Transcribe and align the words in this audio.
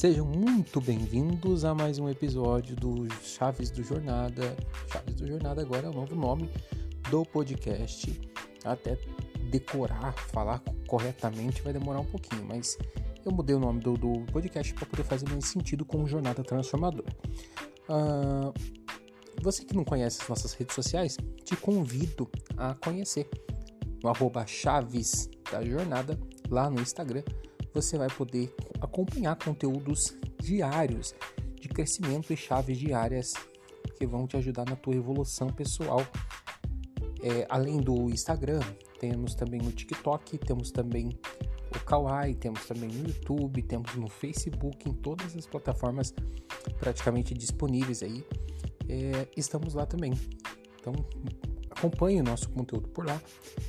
Sejam 0.00 0.24
muito 0.24 0.80
bem-vindos 0.80 1.62
a 1.62 1.74
mais 1.74 1.98
um 1.98 2.08
episódio 2.08 2.74
do 2.74 3.06
Chaves 3.22 3.70
do 3.70 3.82
Jornada. 3.82 4.56
Chaves 4.90 5.14
do 5.14 5.26
Jornada 5.26 5.60
agora 5.60 5.88
é 5.88 5.90
o 5.90 5.92
novo 5.92 6.14
nome 6.14 6.48
do 7.10 7.22
podcast. 7.26 8.18
Até 8.64 8.98
decorar, 9.50 10.14
falar 10.32 10.62
corretamente 10.88 11.60
vai 11.60 11.74
demorar 11.74 12.00
um 12.00 12.06
pouquinho, 12.06 12.42
mas 12.46 12.78
eu 13.26 13.30
mudei 13.30 13.54
o 13.54 13.58
nome 13.58 13.80
do, 13.80 13.92
do 13.92 14.24
podcast 14.32 14.72
para 14.72 14.86
poder 14.86 15.04
fazer 15.04 15.28
mais 15.28 15.44
sentido 15.44 15.84
com 15.84 16.06
Jornada 16.06 16.42
Transformadora. 16.42 17.14
Uh, 17.86 18.54
você 19.42 19.66
que 19.66 19.76
não 19.76 19.84
conhece 19.84 20.22
as 20.22 20.28
nossas 20.30 20.54
redes 20.54 20.74
sociais, 20.74 21.18
te 21.44 21.54
convido 21.56 22.26
a 22.56 22.72
conhecer 22.72 23.28
no 24.02 24.08
arroba 24.08 24.46
Chaves 24.46 25.28
da 25.52 25.62
Jornada 25.62 26.18
lá 26.48 26.70
no 26.70 26.80
Instagram 26.80 27.22
você 27.72 27.96
vai 27.96 28.08
poder 28.08 28.54
acompanhar 28.80 29.36
conteúdos 29.36 30.16
diários 30.38 31.14
de 31.60 31.68
crescimento 31.68 32.32
e 32.32 32.36
chaves 32.36 32.78
diárias 32.78 33.34
que 33.96 34.06
vão 34.06 34.26
te 34.26 34.36
ajudar 34.36 34.64
na 34.68 34.76
tua 34.76 34.94
evolução 34.94 35.48
pessoal. 35.48 36.00
É, 37.22 37.46
além 37.50 37.78
do 37.78 38.08
Instagram, 38.10 38.60
temos 38.98 39.34
também 39.34 39.60
o 39.60 39.70
TikTok, 39.70 40.38
temos 40.38 40.70
também 40.70 41.18
o 41.74 41.84
Kawaii, 41.84 42.34
temos 42.34 42.64
também 42.66 42.88
no 42.88 43.08
YouTube, 43.08 43.62
temos 43.62 43.94
no 43.94 44.08
Facebook, 44.08 44.88
em 44.88 44.94
todas 44.94 45.36
as 45.36 45.46
plataformas 45.46 46.14
praticamente 46.78 47.34
disponíveis 47.34 48.02
aí. 48.02 48.24
É, 48.88 49.28
estamos 49.36 49.74
lá 49.74 49.86
também. 49.86 50.12
Então 50.80 50.94
acompanhe 51.70 52.20
o 52.20 52.24
nosso 52.24 52.50
conteúdo 52.50 52.88
por 52.88 53.06
lá, 53.06 53.20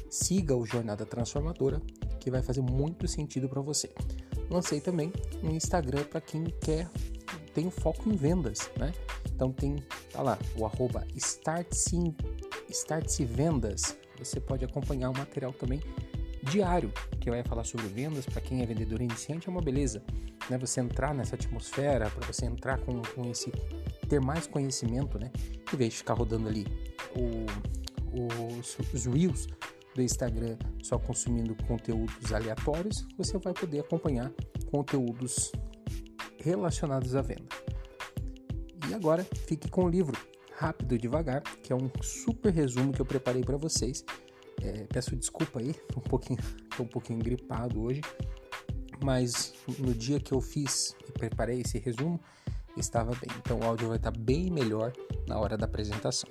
siga 0.09 0.55
o 0.55 0.65
Jornada 0.65 1.05
Transformadora 1.05 1.81
que 2.21 2.31
vai 2.31 2.41
fazer 2.41 2.61
muito 2.61 3.07
sentido 3.07 3.49
para 3.49 3.61
você. 3.61 3.89
Lancei 4.49 4.79
também 4.79 5.11
um 5.43 5.49
Instagram 5.49 6.03
para 6.03 6.21
quem 6.21 6.45
quer 6.61 6.89
tem 7.53 7.69
foco 7.69 8.09
em 8.09 8.15
vendas, 8.15 8.69
né? 8.77 8.93
Então 9.33 9.51
tem 9.51 9.75
tá 10.11 10.21
lá 10.21 10.37
o 10.55 10.65
arroba 10.65 11.05
startse, 11.15 12.15
startse 12.69 13.25
vendas. 13.25 13.97
Você 14.17 14.39
pode 14.39 14.63
acompanhar 14.63 15.09
o 15.09 15.17
material 15.17 15.51
também 15.51 15.81
diário 16.43 16.91
que 17.19 17.29
vai 17.29 17.43
falar 17.43 17.63
sobre 17.63 17.87
vendas 17.87 18.25
para 18.25 18.41
quem 18.41 18.61
é 18.61 18.65
vendedor 18.65 19.01
iniciante 19.01 19.47
é 19.47 19.51
uma 19.51 19.61
beleza, 19.61 20.01
né? 20.49 20.57
Você 20.57 20.79
entrar 20.79 21.13
nessa 21.13 21.35
atmosfera, 21.35 22.09
para 22.09 22.25
você 22.25 22.45
entrar 22.45 22.79
com, 22.79 23.01
com 23.01 23.29
esse 23.29 23.51
ter 24.07 24.21
mais 24.21 24.47
conhecimento, 24.47 25.19
né? 25.19 25.31
Em 25.73 25.75
vez 25.75 25.93
de 25.93 25.97
ficar 25.97 26.13
rodando 26.13 26.47
ali 26.47 26.65
o, 27.15 27.45
os, 28.59 28.77
os 28.93 29.05
reels 29.05 29.47
do 29.95 30.01
Instagram 30.01 30.57
só 30.81 30.97
consumindo 30.97 31.55
conteúdos 31.65 32.31
aleatórios, 32.31 33.05
você 33.17 33.37
vai 33.37 33.53
poder 33.53 33.79
acompanhar 33.79 34.31
conteúdos 34.69 35.51
relacionados 36.39 37.15
à 37.15 37.21
venda. 37.21 37.47
E 38.89 38.93
agora 38.93 39.25
fique 39.47 39.69
com 39.69 39.85
o 39.85 39.89
livro 39.89 40.17
Rápido 40.57 40.95
e 40.95 40.97
Devagar, 40.97 41.41
que 41.63 41.71
é 41.71 41.75
um 41.75 41.89
super 42.01 42.53
resumo 42.53 42.91
que 42.93 43.01
eu 43.01 43.05
preparei 43.05 43.43
para 43.43 43.57
vocês. 43.57 44.03
É, 44.61 44.85
peço 44.85 45.15
desculpa 45.15 45.59
aí, 45.59 45.73
tô 45.91 45.99
um 45.99 46.03
pouquinho, 46.03 46.39
um 46.79 46.85
pouquinho 46.85 47.19
gripado 47.19 47.81
hoje, 47.81 48.01
mas 49.03 49.53
no 49.79 49.93
dia 49.93 50.19
que 50.19 50.33
eu 50.33 50.41
fiz 50.41 50.95
e 51.07 51.11
preparei 51.11 51.61
esse 51.61 51.79
resumo, 51.79 52.19
estava 52.77 53.11
bem. 53.11 53.29
Então 53.39 53.59
o 53.59 53.63
áudio 53.63 53.87
vai 53.87 53.97
estar 53.97 54.11
bem 54.11 54.51
melhor 54.51 54.93
na 55.27 55.39
hora 55.39 55.57
da 55.57 55.65
apresentação. 55.65 56.29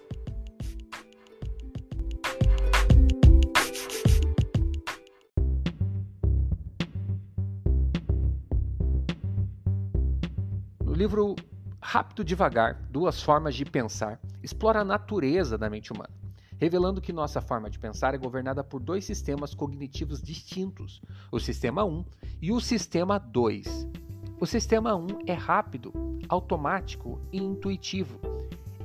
Livro 11.01 11.34
Rápido 11.81 12.23
Devagar: 12.23 12.75
Duas 12.91 13.22
Formas 13.22 13.55
de 13.55 13.65
Pensar 13.65 14.21
explora 14.43 14.81
a 14.81 14.84
natureza 14.84 15.56
da 15.56 15.71
mente 15.71 15.91
humana, 15.91 16.11
revelando 16.59 17.00
que 17.00 17.11
nossa 17.11 17.41
forma 17.41 17.71
de 17.71 17.78
pensar 17.78 18.15
é 18.15 18.19
governada 18.19 18.62
por 18.62 18.83
dois 18.83 19.06
sistemas 19.06 19.55
cognitivos 19.55 20.21
distintos, 20.21 21.00
o 21.33 21.41
sistema 21.41 21.87
1 21.87 22.05
e 22.43 22.53
o 22.53 22.61
sistema 22.61 23.16
2. 23.16 23.88
O 24.38 24.44
sistema 24.44 24.94
1 24.94 25.06
é 25.27 25.33
rápido, 25.33 25.91
automático 26.28 27.19
e 27.32 27.38
intuitivo. 27.38 28.21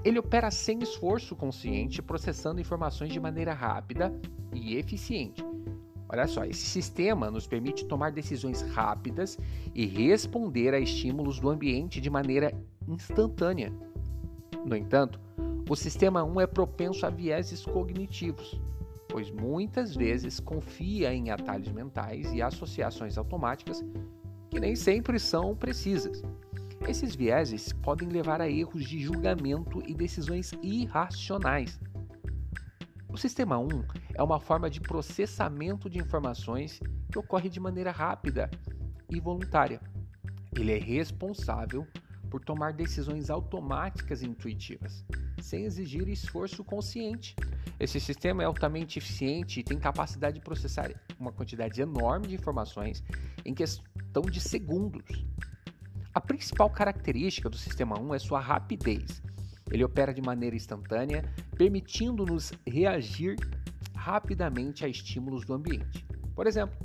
Ele 0.02 0.18
opera 0.18 0.50
sem 0.50 0.80
esforço 0.80 1.36
consciente, 1.36 2.02
processando 2.02 2.62
informações 2.62 3.12
de 3.12 3.20
maneira 3.20 3.54
rápida 3.54 4.18
e 4.54 4.78
eficiente, 4.78 5.44
Olha 6.16 6.28
só, 6.28 6.46
esse 6.46 6.66
sistema 6.66 7.30
nos 7.30 7.46
permite 7.46 7.84
tomar 7.84 8.10
decisões 8.10 8.62
rápidas 8.62 9.38
e 9.74 9.86
responder 9.86 10.74
a 10.74 10.80
estímulos 10.80 11.42
do 11.42 11.50
ambiente 11.50 12.00
de 12.00 12.10
maneira 12.10 12.54
instantânea. 12.88 13.74
No 14.66 14.78
entanto, 14.78 15.20
o 15.70 15.76
sistema 15.76 16.24
1 16.24 16.40
é 16.40 16.48
propenso 16.48 17.06
a 17.06 17.10
vieses 17.10 17.66
cognitivos, 17.66 18.62
pois 19.10 19.30
muitas 19.30 19.94
vezes 19.94 20.40
confia 20.40 21.14
em 21.14 21.32
atalhos 21.32 21.74
mentais 21.74 22.32
e 22.32 22.42
associações 22.42 23.18
automáticas 23.18 23.84
que 24.50 24.58
nem 24.58 24.74
sempre 24.74 25.20
são 25.20 25.54
precisas. 25.54 26.24
Esses 26.88 27.14
vieses 27.14 27.74
podem 27.74 28.08
levar 28.08 28.40
a 28.40 28.50
erros 28.50 28.86
de 28.86 29.02
julgamento 29.02 29.84
e 29.86 29.94
decisões 29.94 30.54
irracionais. 30.64 31.78
O 33.16 33.18
sistema 33.18 33.58
1 33.58 33.70
é 34.14 34.22
uma 34.22 34.42
forma 34.42 34.70
de 34.70 34.82
processamento 34.82 35.90
de 35.90 36.00
informações 36.00 36.82
que 37.10 37.18
ocorre 37.18 37.48
de 37.48 37.62
maneira 37.62 37.90
rápida 37.90 38.52
e 39.10 39.22
voluntária. 39.22 39.80
Ele 40.54 40.74
é 40.74 40.78
responsável 40.78 41.88
por 42.30 42.44
tomar 42.44 42.74
decisões 42.74 43.30
automáticas 43.30 44.22
e 44.22 44.26
intuitivas, 44.26 45.06
sem 45.40 45.64
exigir 45.64 46.10
esforço 46.10 46.62
consciente. 46.62 47.38
Esse 47.80 48.02
sistema 48.02 48.44
é 48.44 48.46
altamente 48.48 49.00
eficiente 49.00 49.62
e 49.62 49.64
tem 49.64 49.80
capacidade 49.80 50.40
de 50.40 50.44
processar 50.44 50.92
uma 51.18 51.32
quantidade 51.32 51.82
enorme 51.82 52.28
de 52.28 52.36
informações 52.36 53.02
em 53.46 53.54
questão 53.54 54.24
de 54.24 54.42
segundos. 54.42 55.26
A 56.14 56.20
principal 56.20 56.70
característica 56.70 57.50
do 57.50 57.58
sistema 57.58 57.98
1 57.98 58.14
é 58.14 58.20
sua 58.20 58.42
rapidez. 58.42 59.24
Ele 59.72 59.84
opera 59.84 60.14
de 60.14 60.22
maneira 60.22 60.56
instantânea, 60.56 61.24
permitindo-nos 61.58 62.54
reagir 62.66 63.36
rapidamente 63.94 64.86
a 64.86 64.88
estímulos 64.88 65.46
do 65.46 65.54
ambiente. 65.54 66.06
Por 66.36 66.46
exemplo, 66.46 66.78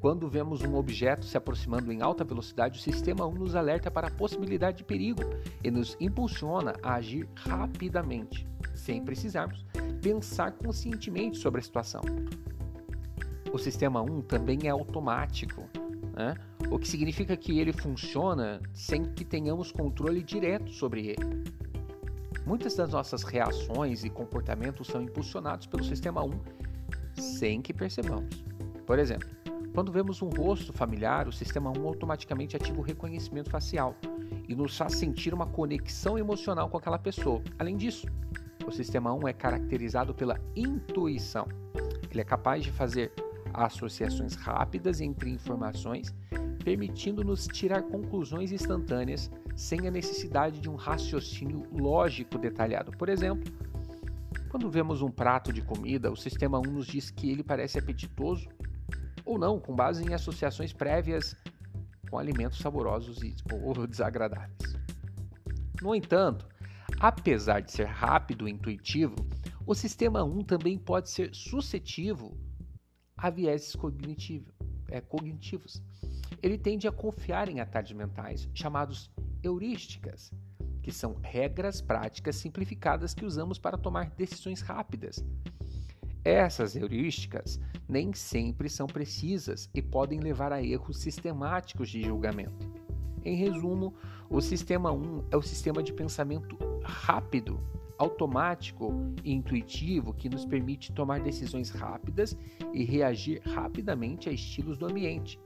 quando 0.00 0.30
vemos 0.30 0.62
um 0.62 0.76
objeto 0.76 1.26
se 1.26 1.36
aproximando 1.36 1.92
em 1.92 2.00
alta 2.00 2.24
velocidade, 2.24 2.78
o 2.78 2.82
sistema 2.82 3.26
1 3.26 3.34
nos 3.34 3.54
alerta 3.54 3.90
para 3.90 4.08
a 4.08 4.10
possibilidade 4.10 4.78
de 4.78 4.84
perigo 4.84 5.22
e 5.62 5.70
nos 5.70 5.94
impulsiona 6.00 6.74
a 6.82 6.94
agir 6.94 7.28
rapidamente, 7.36 8.46
sem 8.74 9.04
precisarmos 9.04 9.66
pensar 10.00 10.52
conscientemente 10.52 11.36
sobre 11.36 11.60
a 11.60 11.62
situação. 11.62 12.00
O 13.52 13.58
sistema 13.58 14.00
1 14.00 14.22
também 14.22 14.60
é 14.64 14.70
automático, 14.70 15.68
né? 16.14 16.34
o 16.70 16.78
que 16.78 16.88
significa 16.88 17.36
que 17.36 17.58
ele 17.58 17.72
funciona 17.72 18.60
sem 18.72 19.04
que 19.04 19.24
tenhamos 19.24 19.70
controle 19.70 20.22
direto 20.22 20.70
sobre 20.70 21.08
ele. 21.08 21.44
Muitas 22.46 22.74
das 22.74 22.90
nossas 22.90 23.22
reações 23.22 24.04
e 24.04 24.10
comportamentos 24.10 24.86
são 24.86 25.02
impulsionados 25.02 25.66
pelo 25.66 25.84
sistema 25.84 26.22
1 26.24 26.30
sem 27.14 27.60
que 27.60 27.72
percebamos. 27.72 28.42
Por 28.86 28.98
exemplo, 28.98 29.28
quando 29.74 29.92
vemos 29.92 30.20
um 30.20 30.28
rosto 30.28 30.72
familiar, 30.72 31.28
o 31.28 31.32
sistema 31.32 31.70
1 31.70 31.86
automaticamente 31.86 32.56
ativa 32.56 32.78
o 32.80 32.82
reconhecimento 32.82 33.50
facial 33.50 33.94
e 34.48 34.54
nos 34.54 34.76
faz 34.76 34.96
sentir 34.96 35.32
uma 35.32 35.46
conexão 35.46 36.18
emocional 36.18 36.68
com 36.68 36.76
aquela 36.76 36.98
pessoa. 36.98 37.40
Além 37.58 37.76
disso, 37.76 38.06
o 38.66 38.72
sistema 38.72 39.12
1 39.14 39.28
é 39.28 39.32
caracterizado 39.32 40.12
pela 40.12 40.40
intuição. 40.56 41.46
Ele 42.10 42.20
é 42.20 42.24
capaz 42.24 42.64
de 42.64 42.72
fazer 42.72 43.12
associações 43.54 44.34
rápidas 44.34 45.00
entre 45.00 45.30
informações, 45.30 46.12
permitindo-nos 46.64 47.46
tirar 47.46 47.82
conclusões 47.82 48.52
instantâneas 48.52 49.30
sem 49.56 49.86
a 49.86 49.90
necessidade 49.90 50.60
de 50.60 50.68
um 50.68 50.74
raciocínio 50.74 51.66
lógico 51.72 52.38
detalhado. 52.38 52.90
Por 52.92 53.08
exemplo, 53.08 53.52
quando 54.48 54.70
vemos 54.70 55.02
um 55.02 55.10
prato 55.10 55.52
de 55.52 55.62
comida, 55.62 56.10
o 56.10 56.16
sistema 56.16 56.58
1 56.58 56.62
nos 56.62 56.86
diz 56.86 57.10
que 57.10 57.30
ele 57.30 57.42
parece 57.42 57.78
apetitoso 57.78 58.48
ou 59.24 59.38
não, 59.38 59.60
com 59.60 59.74
base 59.74 60.02
em 60.04 60.12
associações 60.12 60.72
prévias 60.72 61.36
com 62.10 62.18
alimentos 62.18 62.58
saborosos 62.58 63.22
e, 63.22 63.34
ou 63.62 63.86
desagradáveis. 63.86 64.76
No 65.80 65.94
entanto, 65.94 66.46
apesar 66.98 67.60
de 67.60 67.70
ser 67.70 67.86
rápido 67.86 68.48
e 68.48 68.50
intuitivo, 68.50 69.14
o 69.64 69.74
sistema 69.74 70.24
1 70.24 70.42
também 70.42 70.76
pode 70.76 71.08
ser 71.08 71.32
suscetível 71.32 72.36
a 73.16 73.30
vieses 73.30 73.76
cognitivo, 73.76 74.52
é, 74.88 75.00
cognitivos. 75.00 75.80
Ele 76.42 76.58
tende 76.58 76.88
a 76.88 76.92
confiar 76.92 77.48
em 77.48 77.60
atalhos 77.60 77.92
mentais 77.92 78.48
chamados 78.52 79.10
heurísticas, 79.42 80.32
que 80.82 80.92
são 80.92 81.16
regras 81.22 81.80
práticas 81.80 82.36
simplificadas 82.36 83.14
que 83.14 83.24
usamos 83.24 83.58
para 83.58 83.78
tomar 83.78 84.10
decisões 84.10 84.60
rápidas. 84.60 85.24
Essas 86.24 86.76
heurísticas 86.76 87.58
nem 87.88 88.12
sempre 88.12 88.68
são 88.68 88.86
precisas 88.86 89.70
e 89.74 89.80
podem 89.80 90.20
levar 90.20 90.52
a 90.52 90.62
erros 90.62 90.98
sistemáticos 90.98 91.88
de 91.88 92.02
julgamento. 92.02 92.68
Em 93.24 93.36
resumo, 93.36 93.94
o 94.28 94.40
sistema 94.40 94.92
1 94.92 95.24
é 95.30 95.36
o 95.36 95.42
sistema 95.42 95.82
de 95.82 95.92
pensamento 95.92 96.56
rápido, 96.82 97.58
automático 97.98 98.92
e 99.22 99.32
intuitivo 99.32 100.14
que 100.14 100.28
nos 100.28 100.46
permite 100.46 100.92
tomar 100.92 101.20
decisões 101.20 101.70
rápidas 101.70 102.36
e 102.72 102.84
reagir 102.84 103.42
rapidamente 103.44 104.28
a 104.28 104.32
estilos 104.32 104.78
do 104.78 104.86
ambiente. 104.86 105.38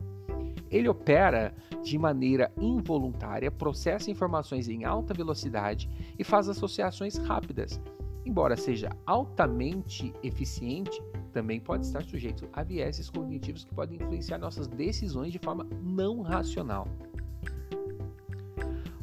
Ele 0.75 0.89
opera 0.89 1.55
de 1.85 1.97
maneira 1.97 2.51
involuntária, 2.61 3.49
processa 3.49 4.11
informações 4.11 4.69
em 4.69 4.85
alta 4.85 5.15
velocidade 5.15 5.89
e 6.19 6.25
faz 6.25 6.49
associações 6.49 7.17
rápidas. 7.17 7.81
Embora 8.27 8.57
seja 8.57 8.91
altamente 9.07 10.13
eficiente, 10.21 11.01
também 11.33 11.61
pode 11.61 11.87
estar 11.87 12.03
sujeito 12.03 12.49
a 12.53 12.65
vieses 12.65 13.09
cognitivos 13.09 13.65
que 13.65 13.73
podem 13.73 13.99
influenciar 14.03 14.37
nossas 14.37 14.67
decisões 14.67 15.31
de 15.31 15.39
forma 15.39 15.65
não 15.81 16.23
racional. 16.23 16.89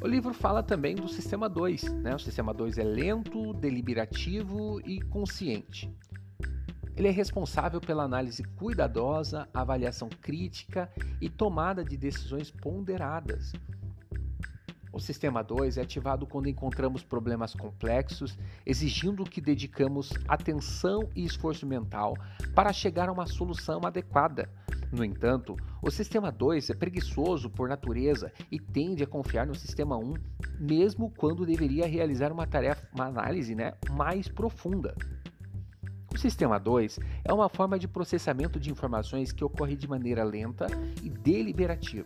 O 0.04 0.08
livro 0.08 0.34
fala 0.34 0.62
também 0.62 0.96
do 0.96 1.08
sistema 1.08 1.48
2. 1.48 1.84
Né? 2.02 2.14
O 2.14 2.20
sistema 2.20 2.54
2 2.54 2.80
é 2.80 2.84
lento, 2.84 3.54
deliberativo 3.54 4.82
e 4.86 5.00
consciente. 5.00 5.90
Ele 6.96 7.08
é 7.08 7.12
responsável 7.12 7.80
pela 7.80 8.04
análise 8.04 8.44
cuidadosa, 8.44 9.48
avaliação 9.54 10.10
crítica 10.10 10.92
e 11.20 11.30
tomada 11.30 11.84
de 11.84 11.98
decisões 11.98 12.52
ponderadas, 12.52 13.54
o 14.94 15.00
sistema 15.00 15.42
2 15.42 15.78
é 15.78 15.82
ativado 15.82 16.28
quando 16.28 16.50
encontramos 16.50 17.02
problemas 17.02 17.54
complexos, 17.54 18.38
exigindo 18.66 19.24
que 19.24 19.40
dedicamos 19.40 20.12
atenção 20.28 21.10
e 21.16 21.24
esforço 21.24 21.66
mental 21.66 22.14
para 22.54 22.74
chegar 22.74 23.08
a 23.08 23.12
uma 23.12 23.26
solução 23.26 23.82
adequada. 23.86 24.50
No 24.92 25.06
entanto, 25.06 25.56
o 25.82 25.90
sistema 25.90 26.30
2 26.30 26.72
é 26.72 26.74
preguiçoso 26.74 27.50
por 27.50 27.70
natureza 27.70 28.34
e 28.52 28.60
tende 28.60 29.02
a 29.02 29.08
confiar 29.08 29.48
no 29.48 29.56
sistema 29.56 29.98
1, 29.98 30.14
mesmo 30.60 31.10
quando 31.16 31.46
deveria 31.46 31.88
realizar 31.88 32.30
uma 32.30 32.46
tarefa, 32.46 32.86
uma 32.94 33.06
análise 33.06 33.56
né, 33.56 33.74
mais 33.92 34.28
profunda. 34.28 34.94
Sistema 36.22 36.60
2 36.60 37.00
é 37.26 37.34
uma 37.34 37.50
forma 37.50 37.80
de 37.80 37.88
processamento 37.88 38.60
de 38.60 38.70
informações 38.70 39.32
que 39.32 39.44
ocorre 39.44 39.76
de 39.76 39.88
maneira 39.88 40.24
lenta 40.24 40.68
e 41.02 41.10
deliberativa 41.10 42.06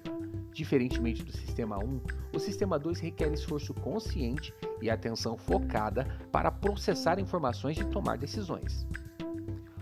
Diferentemente 0.53 1.21
do 1.21 1.33
sistema 1.33 1.77
1, 1.77 2.01
o 2.33 2.39
sistema 2.39 2.79
2 2.79 3.01
requer 3.01 3.33
esforço 3.33 3.73
consciente 3.73 4.53
e 4.81 4.89
atenção 4.89 5.37
focada 5.37 6.07
para 6.31 6.49
processar 6.49 7.19
informações 7.19 7.77
e 7.77 7.83
tomar 7.83 8.17
decisões. 8.17 8.87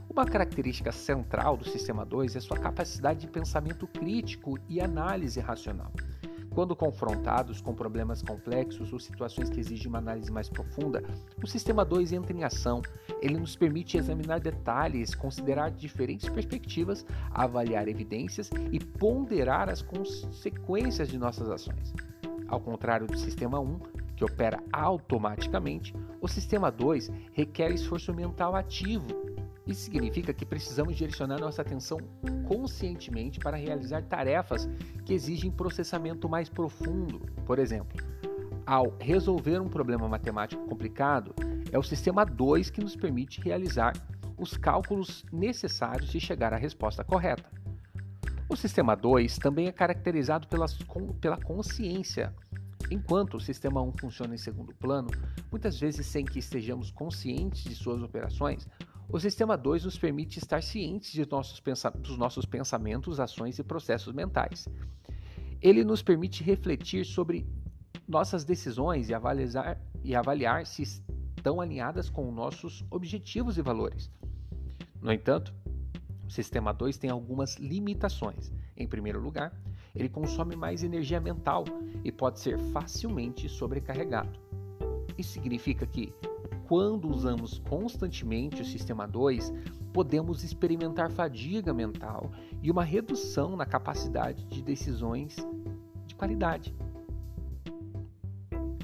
Uma 0.10 0.26
característica 0.26 0.92
central 0.92 1.56
do 1.56 1.70
sistema 1.70 2.04
2 2.04 2.36
é 2.36 2.40
sua 2.40 2.58
capacidade 2.58 3.20
de 3.20 3.28
pensamento 3.28 3.86
crítico 3.86 4.58
e 4.68 4.82
análise 4.82 5.40
racional. 5.40 5.92
Quando 6.54 6.76
confrontados 6.76 7.60
com 7.60 7.74
problemas 7.74 8.22
complexos 8.22 8.94
ou 8.94 9.00
situações 9.00 9.50
que 9.50 9.60
exigem 9.60 9.88
uma 9.88 9.98
análise 9.98 10.32
mais 10.32 10.48
profunda, 10.48 11.04
o 11.42 11.48
sistema 11.48 11.84
2 11.84 12.14
entra 12.14 12.32
em 12.32 12.44
ação. 12.44 12.82
Ele 13.22 13.40
nos 13.40 13.56
permite 13.56 13.98
examinar 13.98 14.40
detalhes, 14.40 15.16
considerar 15.16 15.72
diferentes 15.72 16.30
perspectivas, 16.30 17.04
avaliar 17.32 17.88
evidências 17.88 18.52
e 18.72 18.80
ponderar 18.80 19.68
as 19.68 19.82
consequências 19.82 21.10
de 21.10 21.18
nossas 21.18 21.50
ações. 21.50 21.92
Ao 22.48 22.60
contrário 22.60 23.08
do 23.08 23.18
sistema 23.18 23.60
1, 23.60 23.80
que 24.16 24.24
opera 24.24 24.64
automaticamente, 24.72 25.96
o 26.22 26.28
sistema 26.28 26.72
2 26.72 27.10
requer 27.34 27.72
esforço 27.72 28.14
mental 28.14 28.56
ativo 28.56 29.08
isso 29.66 29.82
significa 29.82 30.34
que 30.34 30.46
precisamos 30.46 30.96
direcionar 30.96 31.40
nossa 31.40 31.62
atenção 31.62 31.98
conscientemente 32.48 33.40
para 33.40 33.56
realizar 33.56 34.04
tarefas 34.04 34.68
que 35.06 35.14
exigem 35.14 35.50
processamento 35.50 36.28
mais 36.28 36.50
profundo. 36.50 37.20
Por 37.46 37.60
exemplo, 37.60 37.98
ao 38.66 38.96
resolver 39.00 39.60
um 39.60 39.70
problema 39.70 40.08
matemático 40.08 40.66
complicado, 40.66 41.34
é 41.72 41.80
o 41.80 41.84
sistema 41.84 42.26
2 42.26 42.70
que 42.70 42.82
nos 42.82 42.96
permite 42.96 43.42
realizar 43.42 43.94
os 44.38 44.58
cálculos 44.58 45.26
necessários 45.32 46.14
e 46.14 46.20
chegar 46.20 46.54
à 46.54 46.58
resposta 46.58 47.04
correta. 47.04 47.50
O 48.50 48.56
sistema 48.56 48.96
2 48.96 49.38
também 49.38 49.68
é 49.68 49.72
caracterizado 49.72 50.48
pelas, 50.48 50.78
com, 50.84 51.14
pela 51.14 51.38
consciência. 51.38 52.34
Enquanto 52.92 53.38
o 53.38 53.40
sistema 53.40 53.82
1 53.82 53.94
funciona 54.00 54.36
em 54.36 54.38
segundo 54.38 54.76
plano, 54.76 55.10
muitas 55.50 55.80
vezes 55.80 56.06
sem 56.06 56.26
que 56.26 56.40
estejamos 56.40 56.92
conscientes 56.92 57.64
de 57.64 57.74
suas 57.74 58.02
operações, 58.04 58.68
o 59.10 59.20
sistema 59.20 59.58
2 59.58 59.86
nos 59.86 59.98
permite 59.98 60.40
estar 60.40 60.64
cientes 60.64 61.28
nossos 61.28 61.62
dos 62.00 62.18
nossos 62.18 62.46
pensamentos, 62.46 63.20
ações 63.20 63.60
e 63.60 63.64
processos 63.64 64.14
mentais. 64.14 64.68
Ele 65.62 65.84
nos 65.84 66.02
permite 66.02 66.44
refletir 66.44 67.06
sobre 67.06 67.46
nossas 68.08 68.44
decisões 68.44 69.10
e 69.10 69.14
avaliar, 69.14 69.80
e 70.04 70.16
avaliar 70.16 70.66
se 70.66 70.84
estão 70.84 71.62
alinhadas 71.62 72.10
com 72.10 72.32
nossos 72.32 72.84
objetivos 72.90 73.58
e 73.58 73.62
valores. 73.62 74.10
No 75.02 75.12
entanto, 75.12 75.54
o 76.26 76.32
sistema 76.32 76.74
2 76.74 76.98
tem 76.98 77.10
algumas 77.10 77.56
limitações. 77.58 78.52
Em 78.76 78.88
primeiro 78.88 79.22
lugar, 79.22 79.54
ele 79.96 80.10
consome 80.10 80.56
mais 80.56 80.84
energia 80.84 81.20
mental 81.20 81.66
e 82.04 82.12
pode 82.12 82.40
ser 82.40 82.58
facilmente 82.72 83.48
sobrecarregado. 83.48 84.40
Isso 85.18 85.34
significa 85.34 85.86
que 85.86 86.14
quando 86.74 87.08
usamos 87.08 87.60
constantemente 87.70 88.64
o 88.64 88.66
sistema 88.66 89.08
2, 89.08 89.54
podemos 89.94 90.44
experimentar 90.44 91.12
fadiga 91.12 91.72
mental 91.72 92.32
e 92.64 92.72
uma 92.72 92.84
redução 92.84 93.56
na 93.56 93.64
capacidade 93.64 94.44
de 94.46 94.60
decisões 94.64 95.36
de 96.08 96.16
qualidade. 96.16 96.76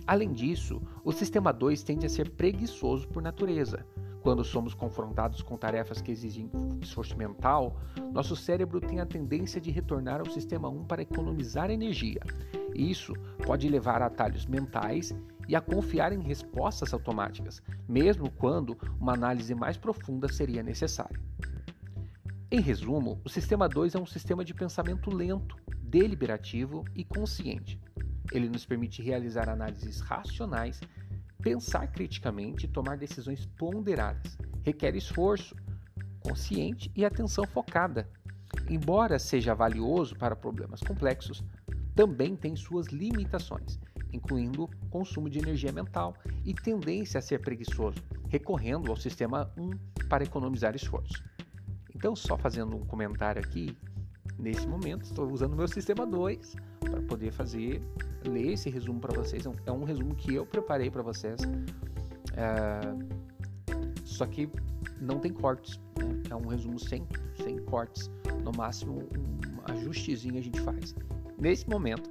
Além 0.05 0.31
disso, 0.31 0.79
o 1.03 1.11
sistema 1.11 1.51
2 1.51 1.81
tende 1.81 2.05
a 2.05 2.09
ser 2.09 2.29
preguiçoso 2.29 3.07
por 3.07 3.23
natureza. 3.23 3.83
Quando 4.21 4.43
somos 4.43 4.75
confrontados 4.75 5.41
com 5.41 5.57
tarefas 5.57 5.99
que 5.99 6.11
exigem 6.11 6.47
esforço 6.79 7.17
mental, 7.17 7.75
nosso 8.13 8.35
cérebro 8.35 8.79
tem 8.79 8.99
a 8.99 9.05
tendência 9.07 9.59
de 9.59 9.71
retornar 9.71 10.19
ao 10.19 10.29
sistema 10.29 10.69
1 10.69 10.83
para 10.83 11.01
economizar 11.01 11.71
energia. 11.71 12.21
Isso 12.75 13.13
pode 13.47 13.67
levar 13.67 14.03
a 14.03 14.05
atalhos 14.05 14.45
mentais 14.45 15.11
e 15.49 15.55
a 15.55 15.61
confiar 15.61 16.13
em 16.13 16.21
respostas 16.21 16.93
automáticas, 16.93 17.59
mesmo 17.87 18.29
quando 18.29 18.77
uma 18.99 19.13
análise 19.13 19.55
mais 19.55 19.77
profunda 19.77 20.31
seria 20.31 20.61
necessária. 20.61 21.19
Em 22.51 22.61
resumo, 22.61 23.19
o 23.25 23.29
sistema 23.29 23.67
2 23.67 23.95
é 23.95 23.99
um 23.99 24.05
sistema 24.05 24.45
de 24.45 24.53
pensamento 24.53 25.09
lento, 25.09 25.57
deliberativo 25.81 26.85
e 26.95 27.03
consciente. 27.03 27.81
Ele 28.31 28.47
nos 28.47 28.63
permite 28.63 29.01
realizar 29.01 29.49
análises 29.49 30.01
racionais, 30.01 30.79
pensar 31.41 31.87
criticamente 31.87 32.67
e 32.67 32.69
tomar 32.69 32.95
decisões 32.95 33.47
ponderadas. 33.57 34.37
Requer 34.61 34.95
esforço, 34.95 35.55
consciente 36.19 36.91
e 36.95 37.03
atenção 37.03 37.43
focada. 37.47 38.07
Embora 38.69 39.17
seja 39.17 39.55
valioso 39.55 40.15
para 40.15 40.35
problemas 40.35 40.81
complexos, 40.81 41.43
também 41.95 42.35
tem 42.35 42.55
suas 42.55 42.85
limitações 42.87 43.79
incluindo 44.13 44.69
consumo 44.89 45.29
de 45.29 45.39
energia 45.39 45.71
mental 45.71 46.15
e 46.45 46.53
tendência 46.53 47.19
a 47.19 47.21
ser 47.21 47.39
preguiçoso, 47.39 47.97
recorrendo 48.27 48.89
ao 48.89 48.97
sistema 48.97 49.51
1 49.57 49.71
para 50.07 50.23
economizar 50.23 50.75
esforço. 50.75 51.23
Então, 51.93 52.15
só 52.15 52.37
fazendo 52.37 52.75
um 52.75 52.85
comentário 52.85 53.41
aqui, 53.41 53.77
nesse 54.37 54.67
momento, 54.67 55.03
estou 55.03 55.29
usando 55.31 55.53
o 55.53 55.55
meu 55.57 55.67
sistema 55.67 56.05
2 56.05 56.55
para 56.79 57.01
poder 57.01 57.31
fazer, 57.31 57.81
ler 58.23 58.53
esse 58.53 58.69
resumo 58.69 58.99
para 58.99 59.13
vocês. 59.13 59.45
É 59.65 59.71
um 59.71 59.83
é 59.83 59.85
resumo 59.85 60.15
que 60.15 60.33
eu 60.33 60.45
preparei 60.45 60.89
para 60.89 61.01
vocês, 61.01 61.41
é, 62.33 62.79
só 64.05 64.25
que 64.25 64.49
não 64.99 65.19
tem 65.19 65.31
cortes, 65.31 65.79
né? 65.97 66.21
é 66.29 66.35
um 66.35 66.47
resumo 66.47 66.79
sem, 66.79 67.05
sem 67.43 67.57
cortes. 67.65 68.09
No 68.43 68.51
máximo, 68.51 69.07
um 69.15 69.71
ajustezinho 69.71 70.37
a 70.37 70.41
gente 70.41 70.59
faz. 70.61 70.95
Nesse 71.37 71.69
momento, 71.69 72.09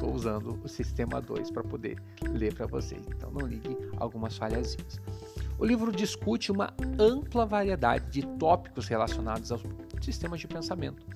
estou 0.00 0.14
usando 0.14 0.58
o 0.64 0.68
sistema 0.68 1.20
2 1.20 1.50
para 1.50 1.62
poder 1.62 2.02
ler 2.32 2.54
para 2.54 2.66
vocês. 2.66 3.06
Então 3.08 3.30
não 3.30 3.46
ligue 3.46 3.76
algumas 3.98 4.36
falhazinhas. 4.38 4.98
O 5.58 5.64
livro 5.64 5.92
discute 5.92 6.50
uma 6.50 6.72
ampla 6.98 7.44
variedade 7.44 8.10
de 8.10 8.26
tópicos 8.38 8.88
relacionados 8.88 9.52
aos 9.52 9.62
sistemas 10.00 10.40
de 10.40 10.48
pensamento. 10.48 11.06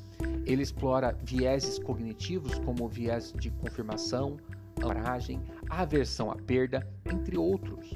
Ele 0.44 0.62
explora 0.62 1.16
vieses 1.24 1.78
cognitivos 1.78 2.58
como 2.58 2.84
o 2.84 2.88
viés 2.88 3.32
de 3.32 3.50
confirmação, 3.50 4.36
ancoragem, 4.78 5.40
aversão 5.70 6.30
à 6.30 6.36
perda, 6.36 6.86
entre 7.06 7.38
outros. 7.38 7.94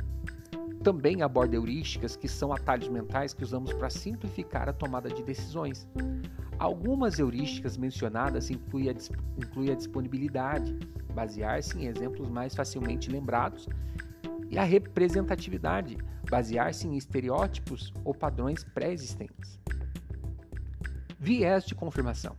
Também 0.82 1.20
aborda 1.20 1.56
heurísticas, 1.56 2.16
que 2.16 2.28
são 2.28 2.50
atalhos 2.50 2.88
mentais 2.88 3.34
que 3.34 3.44
usamos 3.44 3.74
para 3.74 3.90
simplificar 3.90 4.70
a 4.70 4.72
tomada 4.72 5.10
de 5.10 5.22
decisões. 5.22 5.86
Algumas 6.58 7.20
heurísticas 7.20 7.76
mencionadas 7.76 8.50
incluem 8.50 8.90
a, 8.90 8.94
inclui 9.36 9.70
a 9.70 9.76
disponibilidade, 9.76 10.76
basear-se 11.14 11.78
em 11.78 11.86
exemplos 11.86 12.28
mais 12.28 12.54
facilmente 12.54 13.08
lembrados, 13.10 13.68
e 14.50 14.58
a 14.58 14.64
representatividade, 14.64 15.96
basear-se 16.28 16.88
em 16.88 16.96
estereótipos 16.96 17.92
ou 18.04 18.12
padrões 18.12 18.64
pré-existentes. 18.64 19.60
Viés 21.18 21.64
de 21.64 21.74
confirmação. 21.74 22.34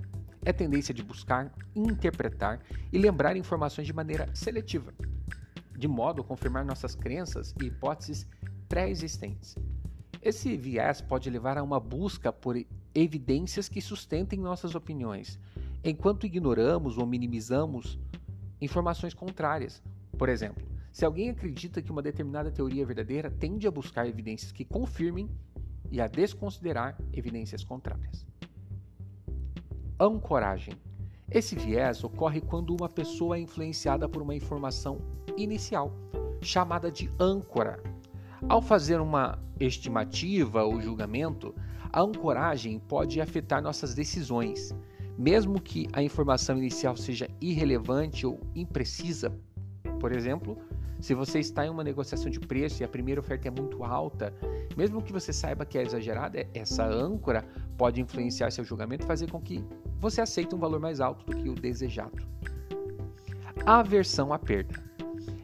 é 0.46 0.52
a 0.52 0.54
tendência 0.54 0.94
de 0.94 1.04
buscar, 1.04 1.54
interpretar 1.76 2.60
e 2.92 2.98
lembrar 2.98 3.38
informações 3.38 3.86
de 3.86 3.94
maneira 3.94 4.28
seletiva, 4.34 4.94
de 5.78 5.88
modo 5.88 6.22
a 6.22 6.26
confirmar 6.26 6.66
nossas 6.66 6.96
crenças 6.96 7.54
e 7.62 7.66
hipóteses 7.66 8.28
pré-existentes. 8.68 9.56
Esse 10.22 10.58
viés 10.58 11.02
pode 11.02 11.30
levar 11.30 11.58
a 11.58 11.64
uma 11.64 11.80
busca 11.80 12.32
por 12.34 12.58
evidências 12.94 13.70
que 13.70 13.82
sustentem 13.82 14.40
nossas 14.40 14.76
opiniões, 14.76 15.40
enquanto 15.84 16.26
ignoramos 16.26 16.98
ou 16.98 17.06
minimizamos 17.06 18.00
informações 18.62 19.14
contrárias. 19.14 19.82
Por 20.18 20.30
exemplo, 20.30 20.68
se 20.92 21.06
alguém 21.06 21.30
acredita 21.30 21.82
que 21.82 21.92
uma 21.92 22.02
determinada 22.02 22.52
teoria 22.52 22.84
é 22.84 22.86
verdadeira, 22.86 23.30
tende 23.32 23.68
a 23.68 23.72
buscar 23.72 24.08
evidências 24.08 24.52
que 24.52 24.66
confirmem 24.66 25.30
e 25.92 26.02
a 26.02 26.08
desconsiderar 26.08 26.98
evidências 27.14 27.64
contrárias. 27.64 28.26
Ancoragem. 30.00 30.74
Esse 31.32 31.56
viés 31.56 32.04
ocorre 32.04 32.42
quando 32.42 32.76
uma 32.76 32.90
pessoa 32.90 33.38
é 33.38 33.42
influenciada 33.42 34.10
por 34.10 34.22
uma 34.22 34.36
informação 34.36 35.00
inicial, 35.38 35.94
chamada 36.42 36.92
de 36.92 37.10
âncora. 37.20 37.82
Ao 38.48 38.62
fazer 38.62 39.00
uma 39.00 39.38
estimativa 39.60 40.64
ou 40.64 40.82
julgamento, 40.82 41.54
a 41.92 42.02
ancoragem 42.02 42.80
pode 42.80 43.20
afetar 43.20 43.62
nossas 43.62 43.94
decisões, 43.94 44.74
mesmo 45.18 45.60
que 45.60 45.88
a 45.92 46.02
informação 46.02 46.58
inicial 46.58 46.96
seja 46.96 47.28
irrelevante 47.42 48.26
ou 48.26 48.40
imprecisa. 48.56 49.36
Por 50.00 50.12
exemplo, 50.12 50.58
se 51.00 51.14
você 51.14 51.40
está 51.40 51.66
em 51.66 51.70
uma 51.70 51.84
negociação 51.84 52.30
de 52.30 52.40
preço 52.40 52.82
e 52.82 52.86
a 52.86 52.88
primeira 52.88 53.20
oferta 53.20 53.48
é 53.48 53.52
muito 53.52 53.84
alta, 53.84 54.34
mesmo 54.78 55.02
que 55.02 55.12
você 55.12 55.34
saiba 55.34 55.66
que 55.66 55.78
é 55.78 55.84
exagerada, 55.84 56.46
essa 56.54 56.86
âncora 56.86 57.44
pode 57.78 58.02
influenciar 58.02 58.52
seu 58.52 58.64
julgamento 58.64 59.06
e 59.06 59.08
fazer 59.08 59.32
com 59.32 59.42
que 59.42 59.64
você 59.98 60.22
aceite 60.22 60.54
um 60.54 60.60
valor 60.60 60.80
mais 60.80 61.00
alto 61.00 61.26
do 61.26 61.36
que 61.36 61.50
o 61.50 61.56
desejado. 61.56 62.24
Aversão 63.66 64.32
à 64.32 64.40
perda. 64.40 64.90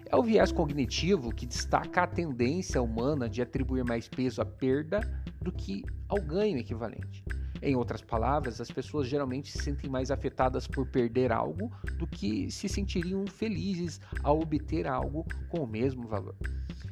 É 0.10 0.16
o 0.16 0.24
viés 0.24 0.52
cognitivo 0.52 1.34
que 1.34 1.46
destaca 1.46 2.04
a 2.04 2.08
tendência 2.08 2.82
humana 2.82 3.28
de 3.28 3.42
atribuir 3.42 3.84
mais 3.84 4.08
peso 4.08 4.42
à 4.42 4.46
perda 4.46 5.02
do 5.46 5.52
que 5.52 5.86
ao 6.10 6.20
ganho 6.20 6.58
equivalente. 6.58 7.24
Em 7.62 7.75
outras 7.75 8.02
palavras, 8.02 8.60
as 8.60 8.70
pessoas 8.70 9.08
geralmente 9.08 9.52
se 9.52 9.60
sentem 9.60 9.90
mais 9.90 10.10
afetadas 10.12 10.68
por 10.68 10.88
perder 10.88 11.32
algo 11.32 11.72
do 11.98 12.06
que 12.08 12.50
se 12.52 12.68
sentiriam 12.68 13.25
felizes 13.28 14.02
ao 14.24 14.40
obter 14.42 14.88
algo 14.88 15.25
com 15.50 15.64
o 15.64 15.68
mesmo 15.68 16.08
valor. 16.08 16.36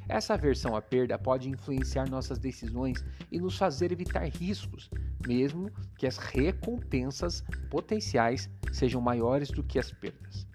Essa 0.07 0.35
aversão 0.35 0.75
à 0.75 0.81
perda 0.81 1.17
pode 1.17 1.49
influenciar 1.49 2.09
nossas 2.09 2.37
decisões 2.37 3.03
e 3.31 3.39
nos 3.39 3.57
fazer 3.57 3.91
evitar 3.91 4.27
riscos, 4.27 4.89
mesmo 5.25 5.71
que 5.97 6.05
as 6.05 6.17
recompensas 6.17 7.43
potenciais 7.71 8.49
sejam 8.71 9.01
maiores 9.01 9.49
do 9.49 9.63
que 9.63 9.79
as 9.79 9.91
perdas. 9.91 10.47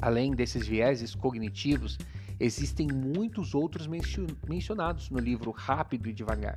Além 0.00 0.32
desses 0.32 0.66
vieses 0.66 1.14
cognitivos, 1.14 1.98
existem 2.38 2.88
muitos 2.88 3.54
outros 3.54 3.86
mencionados 4.48 5.10
no 5.10 5.18
livro 5.18 5.50
Rápido 5.50 6.08
e 6.08 6.12
Devagar, 6.12 6.56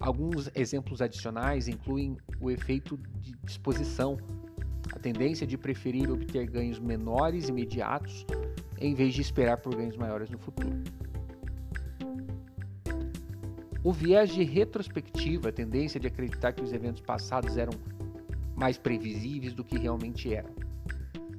Alguns 0.00 0.50
exemplos 0.54 1.02
adicionais 1.02 1.68
incluem 1.68 2.16
o 2.40 2.50
efeito 2.50 2.98
de 3.20 3.32
disposição, 3.44 4.16
a 4.94 4.98
tendência 4.98 5.46
de 5.46 5.58
preferir 5.58 6.10
obter 6.10 6.46
ganhos 6.50 6.80
menores 6.80 7.50
imediatos 7.50 8.24
em 8.80 8.94
vez 8.94 9.12
de 9.12 9.20
esperar 9.20 9.58
por 9.58 9.76
ganhos 9.76 9.98
maiores 9.98 10.30
no 10.30 10.38
futuro. 10.38 10.82
O 13.84 13.92
viés 13.92 14.30
de 14.30 14.42
retrospectiva, 14.42 15.50
a 15.50 15.52
tendência 15.52 16.00
de 16.00 16.06
acreditar 16.06 16.52
que 16.52 16.62
os 16.62 16.72
eventos 16.72 17.02
passados 17.02 17.58
eram 17.58 17.72
mais 18.56 18.78
previsíveis 18.78 19.52
do 19.52 19.62
que 19.62 19.78
realmente 19.78 20.32
eram. 20.32 20.50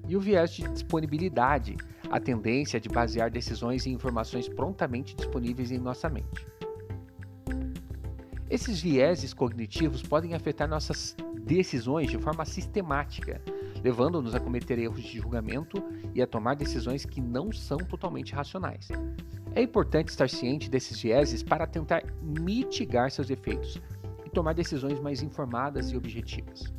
E 0.08 0.16
o 0.16 0.20
viés 0.20 0.52
de 0.52 0.68
disponibilidade, 0.70 1.76
a 2.12 2.20
tendência 2.20 2.80
de 2.80 2.90
basear 2.90 3.32
decisões 3.32 3.88
em 3.88 3.94
informações 3.94 4.48
prontamente 4.48 5.16
disponíveis 5.16 5.72
em 5.72 5.80
nossa 5.80 6.10
mente. 6.10 6.46
Esses 8.52 8.82
vieses 8.82 9.34
cognitivos 9.34 10.04
podem 10.04 10.34
afetar 10.34 10.68
nossas 10.68 11.16
decisões 11.42 12.10
de 12.10 12.18
forma 12.18 12.44
sistemática, 12.44 13.42
levando-nos 13.82 14.36
a 14.36 14.42
cometer 14.42 14.78
erros 14.78 15.02
de 15.02 15.20
julgamento 15.20 15.82
e 16.14 16.22
a 16.22 16.28
tomar 16.28 16.58
decisões 16.58 17.06
que 17.06 17.22
não 17.22 17.54
são 17.54 17.78
totalmente 17.78 18.34
racionais. 18.34 18.90
É 19.56 19.62
importante 19.62 20.10
estar 20.10 20.30
ciente 20.30 20.70
desses 20.70 21.02
vieses 21.02 21.42
para 21.42 21.66
tentar 21.66 22.04
mitigar 22.22 23.10
seus 23.10 23.30
efeitos 23.30 23.82
e 24.26 24.30
tomar 24.30 24.54
decisões 24.54 25.00
mais 25.00 25.22
informadas 25.22 25.90
e 25.90 25.96
objetivas. 25.96 26.74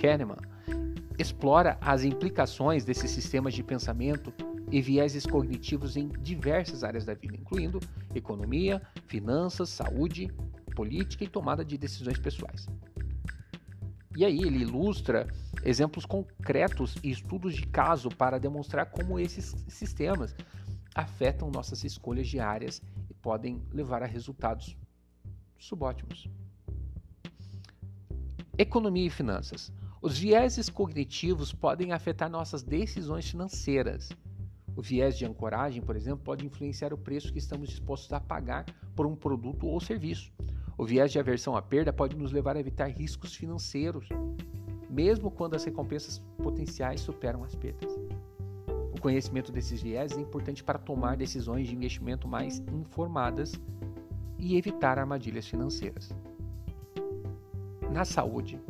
Kahneman 0.00 0.38
explora 1.18 1.76
as 1.80 2.04
implicações 2.04 2.84
desses 2.84 3.10
sistemas 3.10 3.52
de 3.52 3.64
pensamento 3.64 4.32
e 4.70 4.80
vieses 4.80 5.24
cognitivos 5.24 5.96
em 5.96 6.08
diversas 6.08 6.82
áreas 6.82 7.04
da 7.04 7.14
vida, 7.14 7.36
incluindo 7.36 7.80
economia, 8.14 8.82
finanças, 9.06 9.68
saúde, 9.68 10.30
política 10.74 11.24
e 11.24 11.28
tomada 11.28 11.64
de 11.64 11.78
decisões 11.78 12.18
pessoais. 12.18 12.66
E 14.16 14.24
aí 14.24 14.38
ele 14.38 14.58
ilustra 14.58 15.26
exemplos 15.62 16.06
concretos 16.06 16.96
e 17.02 17.10
estudos 17.10 17.54
de 17.54 17.66
caso 17.66 18.08
para 18.08 18.38
demonstrar 18.38 18.86
como 18.86 19.20
esses 19.20 19.54
sistemas 19.68 20.34
afetam 20.94 21.50
nossas 21.50 21.84
escolhas 21.84 22.26
diárias 22.26 22.80
e 23.10 23.14
podem 23.14 23.62
levar 23.72 24.02
a 24.02 24.06
resultados 24.06 24.76
subótimos. 25.58 26.28
Economia 28.56 29.06
e 29.06 29.10
finanças. 29.10 29.70
Os 30.00 30.18
vieses 30.18 30.70
cognitivos 30.70 31.52
podem 31.52 31.92
afetar 31.92 32.30
nossas 32.30 32.62
decisões 32.62 33.28
financeiras 33.28 34.08
o 34.76 34.82
viés 34.82 35.16
de 35.16 35.24
ancoragem, 35.24 35.80
por 35.80 35.96
exemplo, 35.96 36.22
pode 36.22 36.44
influenciar 36.44 36.92
o 36.92 36.98
preço 36.98 37.32
que 37.32 37.38
estamos 37.38 37.70
dispostos 37.70 38.12
a 38.12 38.20
pagar 38.20 38.66
por 38.94 39.06
um 39.06 39.16
produto 39.16 39.66
ou 39.66 39.80
serviço. 39.80 40.30
O 40.76 40.84
viés 40.84 41.10
de 41.10 41.18
aversão 41.18 41.56
à 41.56 41.62
perda 41.62 41.92
pode 41.92 42.14
nos 42.14 42.30
levar 42.30 42.56
a 42.56 42.60
evitar 42.60 42.90
riscos 42.90 43.34
financeiros, 43.34 44.06
mesmo 44.90 45.30
quando 45.30 45.54
as 45.54 45.64
recompensas 45.64 46.22
potenciais 46.36 47.00
superam 47.00 47.42
as 47.42 47.54
perdas. 47.54 47.98
O 48.94 49.00
conhecimento 49.00 49.50
desses 49.50 49.82
viés 49.82 50.12
é 50.12 50.20
importante 50.20 50.62
para 50.62 50.78
tomar 50.78 51.16
decisões 51.16 51.66
de 51.66 51.74
investimento 51.74 52.28
mais 52.28 52.62
informadas 52.70 53.58
e 54.38 54.58
evitar 54.58 54.98
armadilhas 54.98 55.46
financeiras. 55.46 56.14
Na 57.90 58.04
saúde, 58.04 58.60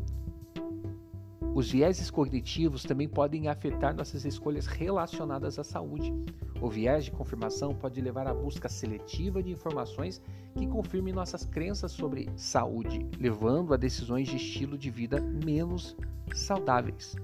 os 1.57 1.71
vieses 1.71 2.11
cognitivos 2.11 2.83
também 2.83 3.09
podem 3.09 3.47
afetar 3.47 3.91
nossas 3.95 4.23
escolhas 4.25 4.67
relacionadas 4.67 5.57
à 5.57 5.63
saúde. 5.63 6.13
O 6.61 6.69
viés 6.69 7.05
de 7.05 7.09
confirmação 7.09 7.73
pode 7.73 7.99
levar 7.99 8.27
à 8.27 8.33
busca 8.35 8.69
seletiva 8.69 9.41
de 9.41 9.49
informações 9.49 10.21
que 10.55 10.67
confirmem 10.67 11.15
nossas 11.15 11.45
crenças 11.45 11.91
sobre 11.91 12.29
saúde, 12.35 13.03
levando 13.19 13.73
a 13.73 13.77
decisões 13.77 14.27
de 14.27 14.35
estilo 14.35 14.77
de 14.77 14.91
vida 14.91 15.19
menos 15.19 15.97
saudáveis. 16.31 17.15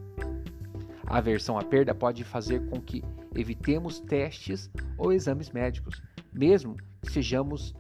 A 1.06 1.20
aversão 1.20 1.56
à 1.60 1.64
perda 1.64 1.94
pode 1.94 2.24
fazer 2.24 2.68
com 2.72 2.82
que 2.82 3.04
evitemos 3.36 4.00
testes 4.00 4.68
ou 4.98 5.14
exames 5.14 5.52
médicos, 5.52 6.02
mesmo 6.34 6.76
que 7.04 7.12
sejamos 7.12 7.76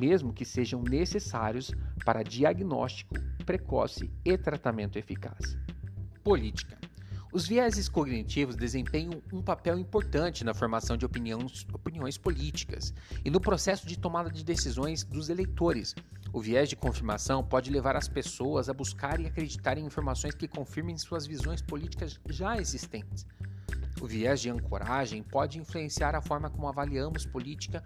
mesmo 0.00 0.32
que 0.32 0.46
sejam 0.46 0.82
necessários 0.82 1.70
para 2.06 2.22
diagnóstico 2.22 3.14
precoce 3.44 4.10
e 4.24 4.36
tratamento 4.38 4.98
eficaz. 4.98 5.63
Política. 6.24 6.78
Os 7.30 7.46
vieses 7.46 7.86
cognitivos 7.86 8.56
desempenham 8.56 9.22
um 9.30 9.42
papel 9.42 9.78
importante 9.78 10.42
na 10.42 10.54
formação 10.54 10.96
de 10.96 11.04
opiniões, 11.04 11.66
opiniões 11.70 12.16
políticas 12.16 12.94
e 13.22 13.28
no 13.28 13.38
processo 13.38 13.86
de 13.86 13.98
tomada 13.98 14.30
de 14.30 14.42
decisões 14.42 15.04
dos 15.04 15.28
eleitores. 15.28 15.94
O 16.32 16.40
viés 16.40 16.70
de 16.70 16.76
confirmação 16.76 17.44
pode 17.44 17.70
levar 17.70 17.94
as 17.94 18.08
pessoas 18.08 18.70
a 18.70 18.72
buscar 18.72 19.20
e 19.20 19.26
acreditar 19.26 19.76
em 19.76 19.84
informações 19.84 20.34
que 20.34 20.48
confirmem 20.48 20.96
suas 20.96 21.26
visões 21.26 21.60
políticas 21.60 22.18
já 22.30 22.56
existentes. 22.56 23.26
O 24.00 24.06
viés 24.06 24.40
de 24.40 24.48
ancoragem 24.48 25.22
pode 25.22 25.58
influenciar 25.58 26.14
a 26.14 26.22
forma 26.22 26.48
como 26.48 26.66
avaliamos 26.68 27.26
política 27.26 27.84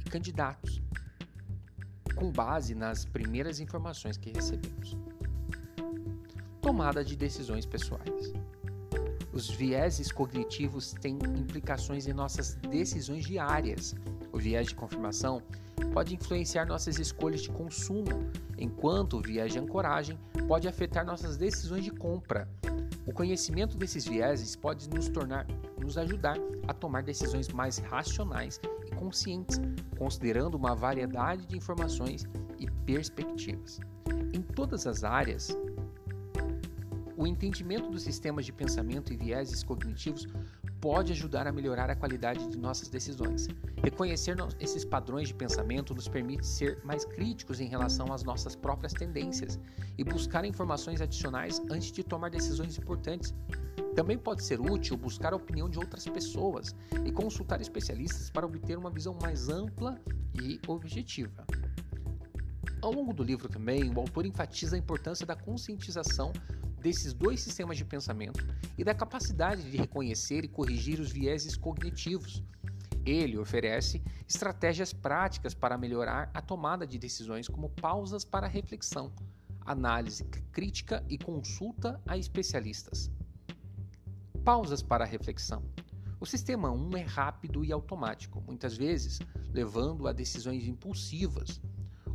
e 0.00 0.08
candidatos, 0.08 0.80
com 2.14 2.32
base 2.32 2.74
nas 2.74 3.04
primeiras 3.04 3.60
informações 3.60 4.16
que 4.16 4.30
recebemos 4.30 4.96
tomada 6.66 7.04
de 7.04 7.14
decisões 7.14 7.64
pessoais. 7.64 8.32
Os 9.32 9.48
vieses 9.48 10.10
cognitivos 10.10 10.94
têm 11.00 11.16
implicações 11.38 12.08
em 12.08 12.12
nossas 12.12 12.56
decisões 12.56 13.24
diárias. 13.24 13.94
O 14.32 14.38
viés 14.38 14.66
de 14.66 14.74
confirmação 14.74 15.40
pode 15.92 16.16
influenciar 16.16 16.66
nossas 16.66 16.98
escolhas 16.98 17.42
de 17.42 17.50
consumo, 17.50 18.28
enquanto 18.58 19.18
o 19.18 19.22
viés 19.22 19.52
de 19.52 19.60
ancoragem 19.60 20.18
pode 20.48 20.66
afetar 20.66 21.06
nossas 21.06 21.36
decisões 21.36 21.84
de 21.84 21.92
compra. 21.92 22.48
O 23.06 23.12
conhecimento 23.12 23.76
desses 23.76 24.04
vieses 24.04 24.56
pode 24.56 24.90
nos 24.90 25.08
tornar, 25.08 25.46
nos 25.78 25.96
ajudar 25.96 26.36
a 26.66 26.74
tomar 26.74 27.04
decisões 27.04 27.46
mais 27.46 27.78
racionais 27.78 28.60
e 28.84 28.90
conscientes, 28.96 29.60
considerando 29.96 30.56
uma 30.56 30.74
variedade 30.74 31.46
de 31.46 31.56
informações 31.56 32.26
e 32.58 32.68
perspectivas. 32.84 33.78
Em 34.32 34.42
todas 34.42 34.84
as 34.86 35.04
áreas, 35.04 35.56
o 37.16 37.26
entendimento 37.26 37.90
dos 37.90 38.02
sistemas 38.02 38.44
de 38.44 38.52
pensamento 38.52 39.12
e 39.12 39.16
vieses 39.16 39.62
cognitivos 39.62 40.26
pode 40.80 41.12
ajudar 41.12 41.46
a 41.46 41.52
melhorar 41.52 41.90
a 41.90 41.96
qualidade 41.96 42.46
de 42.48 42.58
nossas 42.58 42.88
decisões. 42.88 43.48
Reconhecer 43.82 44.36
esses 44.60 44.84
padrões 44.84 45.28
de 45.28 45.34
pensamento 45.34 45.94
nos 45.94 46.06
permite 46.06 46.46
ser 46.46 46.78
mais 46.84 47.04
críticos 47.04 47.60
em 47.60 47.66
relação 47.66 48.12
às 48.12 48.22
nossas 48.22 48.54
próprias 48.54 48.92
tendências 48.92 49.58
e 49.96 50.04
buscar 50.04 50.44
informações 50.44 51.00
adicionais 51.00 51.60
antes 51.70 51.90
de 51.90 52.04
tomar 52.04 52.30
decisões 52.30 52.78
importantes. 52.78 53.34
Também 53.94 54.18
pode 54.18 54.44
ser 54.44 54.60
útil 54.60 54.96
buscar 54.96 55.32
a 55.32 55.36
opinião 55.36 55.70
de 55.70 55.78
outras 55.78 56.04
pessoas 56.04 56.74
e 57.04 57.10
consultar 57.10 57.62
especialistas 57.62 58.28
para 58.28 58.44
obter 58.44 58.76
uma 58.76 58.90
visão 58.90 59.16
mais 59.22 59.48
ampla 59.48 59.98
e 60.38 60.60
objetiva. 60.68 61.46
Ao 62.82 62.92
longo 62.92 63.14
do 63.14 63.24
livro 63.24 63.48
também, 63.48 63.90
o 63.90 63.98
autor 63.98 64.26
enfatiza 64.26 64.76
a 64.76 64.78
importância 64.78 65.24
da 65.24 65.34
conscientização 65.34 66.30
desses 66.86 67.12
dois 67.12 67.40
sistemas 67.40 67.76
de 67.76 67.84
pensamento 67.84 68.46
e 68.78 68.84
da 68.84 68.94
capacidade 68.94 69.68
de 69.68 69.76
reconhecer 69.76 70.44
e 70.44 70.48
corrigir 70.48 71.00
os 71.00 71.10
vieses 71.10 71.56
cognitivos. 71.56 72.44
Ele 73.04 73.36
oferece 73.36 74.00
estratégias 74.28 74.92
práticas 74.92 75.52
para 75.52 75.76
melhorar 75.76 76.30
a 76.32 76.40
tomada 76.40 76.86
de 76.86 76.96
decisões, 76.96 77.48
como 77.48 77.70
pausas 77.70 78.24
para 78.24 78.46
reflexão, 78.46 79.12
análise 79.62 80.22
crítica 80.52 81.04
e 81.08 81.18
consulta 81.18 82.00
a 82.06 82.16
especialistas. 82.16 83.10
Pausas 84.44 84.80
para 84.80 85.04
reflexão. 85.04 85.64
O 86.20 86.24
sistema 86.24 86.70
1 86.70 86.98
é 86.98 87.02
rápido 87.02 87.64
e 87.64 87.72
automático, 87.72 88.40
muitas 88.46 88.76
vezes 88.76 89.18
levando 89.52 90.06
a 90.06 90.12
decisões 90.12 90.68
impulsivas 90.68 91.60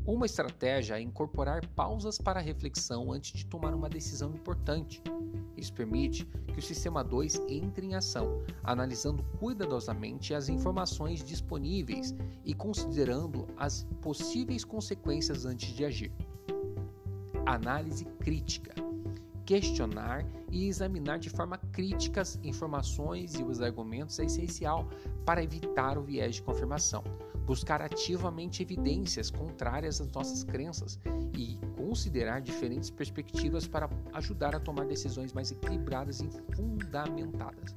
uma 0.05 0.25
estratégia 0.25 0.97
é 0.97 1.01
incorporar 1.01 1.65
pausas 1.75 2.17
para 2.17 2.39
reflexão 2.39 3.11
antes 3.11 3.33
de 3.33 3.45
tomar 3.45 3.73
uma 3.73 3.89
decisão 3.89 4.31
importante. 4.31 5.01
Isso 5.55 5.73
permite 5.73 6.25
que 6.47 6.59
o 6.59 6.61
sistema 6.61 7.03
2 7.03 7.41
entre 7.47 7.85
em 7.85 7.93
ação, 7.93 8.43
analisando 8.63 9.23
cuidadosamente 9.39 10.33
as 10.33 10.49
informações 10.49 11.23
disponíveis 11.23 12.15
e 12.43 12.53
considerando 12.53 13.47
as 13.55 13.87
possíveis 14.01 14.65
consequências 14.65 15.45
antes 15.45 15.69
de 15.69 15.85
agir. 15.85 16.11
Análise 17.45 18.05
crítica 18.19 18.73
questionar 19.45 20.25
e 20.49 20.67
examinar 20.67 21.19
de 21.19 21.29
forma 21.29 21.57
crítica 21.73 22.21
as 22.21 22.39
informações 22.41 23.33
e 23.33 23.43
os 23.43 23.61
argumentos 23.61 24.17
é 24.19 24.25
essencial 24.25 24.87
para 25.25 25.43
evitar 25.43 25.97
o 25.97 26.03
viés 26.03 26.35
de 26.35 26.41
confirmação 26.41 27.03
buscar 27.51 27.81
ativamente 27.81 28.63
evidências 28.63 29.29
contrárias 29.29 29.99
às 29.99 30.09
nossas 30.11 30.41
crenças 30.41 30.97
e 31.37 31.59
considerar 31.75 32.39
diferentes 32.39 32.89
perspectivas 32.89 33.67
para 33.67 33.89
ajudar 34.13 34.55
a 34.55 34.59
tomar 34.61 34.85
decisões 34.85 35.33
mais 35.33 35.51
equilibradas 35.51 36.21
e 36.21 36.29
fundamentadas. 36.55 37.75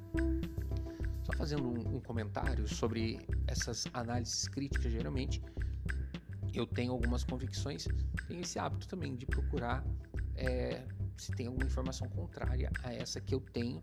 Só 1.24 1.32
fazendo 1.36 1.66
um, 1.66 1.96
um 1.96 2.00
comentário 2.00 2.68
sobre 2.68 3.18
essas 3.48 3.84
análises 3.92 4.46
críticas, 4.46 4.92
geralmente 4.92 5.42
eu 6.54 6.68
tenho 6.68 6.92
algumas 6.92 7.24
convicções, 7.24 7.88
tenho 8.28 8.42
esse 8.42 8.60
hábito 8.60 8.86
também 8.86 9.16
de 9.16 9.26
procurar 9.26 9.84
é, 10.36 10.84
se 11.16 11.32
tem 11.32 11.48
alguma 11.48 11.66
informação 11.66 12.08
contrária 12.10 12.70
a 12.84 12.94
essa 12.94 13.20
que 13.20 13.34
eu 13.34 13.40
tenho 13.40 13.82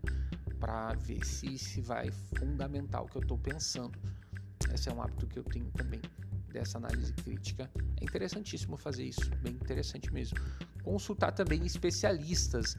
para 0.58 0.94
ver 0.94 1.22
se, 1.22 1.58
se 1.58 1.82
vai 1.82 2.10
fundamentar 2.38 3.02
o 3.02 3.08
que 3.10 3.16
eu 3.16 3.22
estou 3.22 3.36
pensando. 3.36 3.98
Esse 4.72 4.88
é 4.88 4.92
um 4.92 5.02
hábito 5.02 5.26
que 5.26 5.38
eu 5.38 5.44
tenho 5.44 5.70
também 5.72 6.00
dessa 6.52 6.78
análise 6.78 7.12
crítica. 7.14 7.70
É 8.00 8.04
interessantíssimo 8.04 8.76
fazer 8.76 9.04
isso, 9.04 9.30
bem 9.42 9.54
interessante 9.54 10.12
mesmo. 10.12 10.38
Consultar 10.82 11.32
também 11.32 11.64
especialistas 11.64 12.76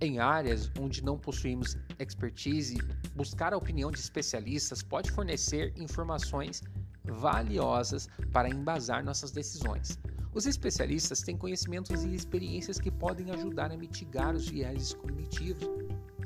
em 0.00 0.18
áreas 0.18 0.70
onde 0.78 1.02
não 1.02 1.18
possuímos 1.18 1.76
expertise, 1.98 2.76
buscar 3.14 3.54
a 3.54 3.56
opinião 3.56 3.90
de 3.90 3.98
especialistas 3.98 4.82
pode 4.82 5.10
fornecer 5.10 5.72
informações 5.76 6.62
valiosas 7.04 8.08
para 8.32 8.48
embasar 8.48 9.04
nossas 9.04 9.30
decisões. 9.30 9.98
Os 10.32 10.46
especialistas 10.46 11.20
têm 11.20 11.36
conhecimentos 11.36 12.02
e 12.02 12.12
experiências 12.12 12.80
que 12.80 12.90
podem 12.90 13.30
ajudar 13.30 13.70
a 13.70 13.76
mitigar 13.76 14.34
os 14.34 14.48
viéses 14.48 14.92
cognitivos 14.92 15.68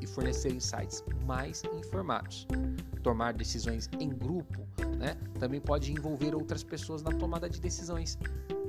e 0.01 0.07
fornecer 0.07 0.51
insights 0.51 1.05
mais 1.27 1.63
informados. 1.65 2.47
Tomar 3.09 3.33
decisões 3.33 3.89
em 3.99 4.11
grupo 4.11 4.69
né, 4.99 5.17
também 5.41 5.63
pode 5.63 5.91
envolver 5.91 6.35
outras 6.35 6.63
pessoas 6.63 7.03
na 7.03 7.11
tomada 7.11 7.49
de 7.49 7.59
decisões, 7.59 8.19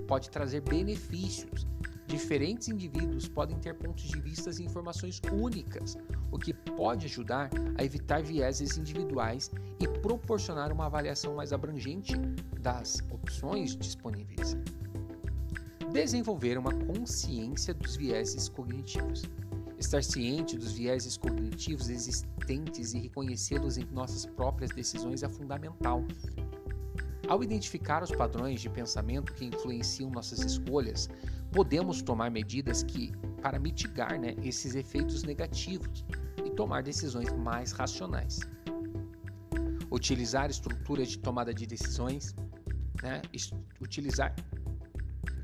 pode 0.08 0.30
trazer 0.30 0.62
benefícios. 0.62 1.68
Diferentes 2.08 2.70
indivíduos 2.70 3.28
podem 3.28 3.60
ter 3.60 3.74
pontos 3.74 4.06
de 4.06 4.18
vista 4.22 4.50
e 4.50 4.64
informações 4.64 5.22
únicas, 5.30 5.98
o 6.32 6.40
que 6.40 6.54
pode 6.54 7.06
ajudar 7.08 7.50
a 7.78 7.84
evitar 7.84 8.24
vieses 8.24 8.78
individuais 8.78 9.52
e 9.78 9.86
proporcionar 10.00 10.72
uma 10.72 10.86
avaliação 10.86 11.36
mais 11.36 11.52
abrangente 11.52 12.16
das 12.62 13.04
opções 13.12 13.76
disponíveis. 13.76 14.56
Desenvolver 15.92 16.58
uma 16.58 16.74
consciência 16.74 17.74
dos 17.74 17.98
vieses 17.98 18.48
cognitivos. 18.48 19.24
Estar 19.80 20.04
ciente 20.04 20.58
dos 20.58 20.74
vieses 20.74 21.16
cognitivos 21.16 21.88
existentes 21.90 22.94
e 22.94 23.00
reconhecê-los 23.00 23.78
em 23.78 23.86
nossas 23.86 24.26
próprias 24.26 24.72
decisões 24.72 25.24
é 25.24 25.30
fundamental. 25.30 26.04
Ao 27.30 27.42
identificar 27.42 28.04
os 28.04 28.12
padrões 28.12 28.60
de 28.60 28.70
pensamento 28.70 29.34
que 29.34 29.46
influenciam 29.46 30.10
nossas 30.10 30.40
escolhas, 30.40 31.10
podemos 31.54 32.02
tomar 32.02 32.30
medidas 32.30 32.84
que 32.84 33.14
para 33.42 33.58
mitigar 33.58 34.20
né, 34.20 34.36
esses 34.44 34.76
efeitos 34.76 35.24
negativos 35.24 36.04
e 36.44 36.50
tomar 36.50 36.84
decisões 36.84 37.32
mais 37.32 37.72
racionais. 37.72 38.42
Utilizar 39.90 40.50
estruturas 40.50 41.08
de 41.08 41.20
tomada 41.20 41.54
de 41.54 41.66
decisões, 41.66 42.36
né, 43.02 43.22
utilizar, 43.80 44.36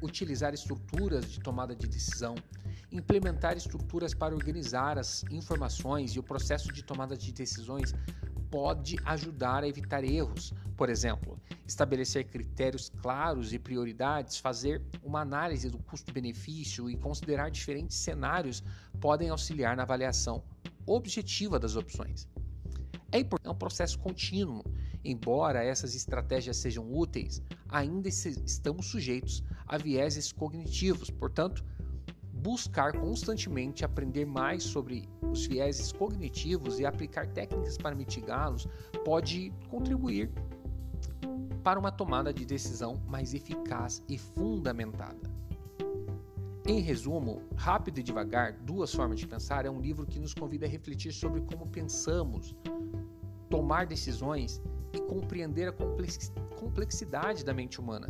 utilizar 0.02 0.54
estruturas 0.54 1.32
de 1.32 1.40
tomada 1.40 1.74
de 1.74 1.88
decisão 1.88 2.36
implementar 2.92 3.58
estruturas 3.58 4.14
para 4.14 4.36
organizar 4.36 4.98
as 4.98 5.24
informações 5.32 6.12
e 6.12 6.20
o 6.20 6.24
processo 6.24 6.72
de 6.72 6.84
tomada 6.84 7.18
de 7.18 7.32
decisões 7.32 7.94
pode 8.50 8.98
ajudar 9.06 9.64
a 9.64 9.68
evitar 9.68 10.04
erros. 10.04 10.54
Por 10.78 10.90
exemplo, 10.90 11.40
estabelecer 11.68 12.26
critérios 12.26 12.92
claros 13.02 13.54
e 13.54 13.60
prioridades, 13.60 14.38
fazer 14.38 14.82
uma 15.04 15.22
análise 15.22 15.70
do 15.70 15.78
custo-benefício 15.80 16.90
e 16.90 16.98
considerar 16.98 17.50
diferentes 17.50 17.98
cenários 17.98 18.64
podem 19.00 19.30
auxiliar 19.30 19.76
na 19.76 19.84
avaliação 19.84 20.44
objetiva 20.86 21.60
das 21.60 21.76
opções. 21.76 22.28
É, 23.12 23.20
é 23.44 23.50
um 23.50 23.56
processo 23.56 23.98
contínuo. 24.00 24.64
Embora 25.04 25.64
essas 25.64 25.94
estratégias 25.94 26.58
sejam 26.58 26.92
úteis, 26.92 27.42
ainda 27.70 28.10
estamos 28.10 28.88
sujeitos 28.88 29.44
a 29.68 29.78
vieses 29.78 30.32
cognitivos, 30.32 31.12
portanto, 31.12 31.64
buscar 32.46 32.96
constantemente 33.00 33.84
aprender 33.84 34.24
mais 34.24 34.62
sobre 34.62 35.10
os 35.20 35.48
vieses 35.48 35.92
cognitivos 35.92 36.80
e 36.80 36.86
aplicar 36.86 37.26
técnicas 37.26 37.76
para 37.76 37.96
mitigá-los 37.96 38.68
pode 39.04 39.52
contribuir 39.68 40.32
para 41.64 41.80
uma 41.80 41.92
tomada 41.92 42.32
de 42.32 42.46
decisão 42.46 43.02
mais 43.08 43.34
eficaz 43.34 44.04
e 44.08 44.20
fundamentada. 44.20 45.18
Em 46.68 46.82
resumo, 46.82 47.42
Rápido 47.56 48.00
e 48.00 48.04
Devagar, 48.04 48.54
Duas 48.60 48.94
Formas 48.94 49.20
de 49.20 49.28
Pensar 49.28 49.66
é 49.66 49.70
um 49.72 49.82
livro 49.82 50.06
que 50.06 50.20
nos 50.20 50.36
convida 50.36 50.68
a 50.68 50.70
refletir 50.70 51.14
sobre 51.14 51.42
como 51.42 51.66
pensamos, 51.66 52.56
tomar 53.50 53.88
decisões 53.88 54.62
e 54.94 55.00
compreender 55.00 55.68
a 55.68 55.74
complexidade 56.56 57.44
da 57.44 57.54
mente 57.54 57.80
humana. 57.80 58.08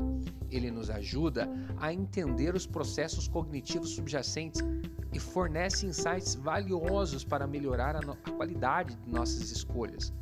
Ele 0.49 0.71
nos 0.71 0.89
ajuda 0.89 1.49
a 1.77 1.91
entender 1.91 2.55
os 2.55 2.65
processos 2.65 3.27
cognitivos 3.27 3.89
subjacentes 3.89 4.61
e 5.11 5.19
fornece 5.19 5.85
insights 5.85 6.35
valiosos 6.35 7.23
para 7.23 7.47
melhorar 7.47 7.95
a, 7.95 7.99
a 7.99 8.31
qualidade 8.31 8.95
de 8.95 9.09
nossas 9.09 9.51
escolhas 9.51 10.13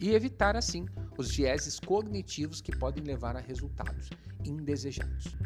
e 0.00 0.14
evitar, 0.14 0.56
assim, 0.56 0.86
os 1.16 1.34
vieses 1.34 1.78
cognitivos 1.78 2.60
que 2.60 2.76
podem 2.76 3.02
levar 3.04 3.36
a 3.36 3.40
resultados 3.40 4.10
indesejados. 4.44 5.36